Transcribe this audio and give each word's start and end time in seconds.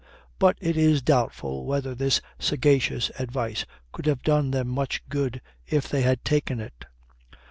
But 0.39 0.57
it 0.59 0.77
is 0.77 1.03
doubtful 1.03 1.63
whether 1.63 1.93
this 1.93 2.21
sagacious 2.39 3.11
advice 3.19 3.67
could 3.91 4.07
have 4.07 4.23
done 4.23 4.49
them 4.49 4.67
much 4.67 5.07
good 5.09 5.41
if 5.67 5.87
they 5.87 6.01
had 6.01 6.25
taken 6.25 6.59
it. 6.59 6.85